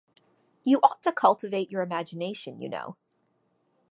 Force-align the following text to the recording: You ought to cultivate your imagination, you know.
You 0.63 0.79
ought 0.81 1.03
to 1.03 1.11
cultivate 1.11 1.69
your 1.69 1.83
imagination, 1.83 2.59
you 2.59 2.69
know. 2.69 2.97